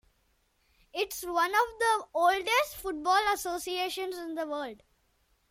It 0.93 1.13
is 1.13 1.21
one 1.29 1.51
of 1.51 1.77
the 1.79 2.05
oldest 2.15 2.75
football 2.75 3.21
associations 3.35 4.17
in 4.17 4.33
the 4.33 4.47
world. 4.47 4.81